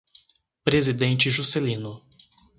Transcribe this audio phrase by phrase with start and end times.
[0.63, 2.03] Presidente Juscelino